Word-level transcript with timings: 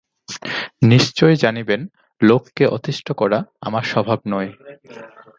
নিশ্চয় 0.83 1.35
জানিবেন, 1.35 1.81
লোককে 2.21 2.63
অতিষ্ঠ 2.67 3.07
করা 3.11 3.39
আমার 3.61 3.83
স্বভাব 3.83 4.19
নয়। 4.27 4.49